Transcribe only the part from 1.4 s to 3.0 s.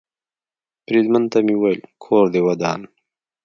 مې وویل: کور دې ودان.